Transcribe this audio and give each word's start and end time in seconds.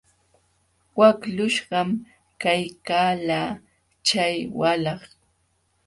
Waqlluśhqam 0.97 1.89
kaykalkaa 2.41 3.51
chay 4.07 4.35
walah. 4.59 5.01